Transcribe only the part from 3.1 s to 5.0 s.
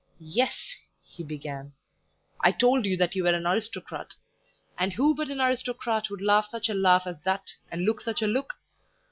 you were an aristocrat, and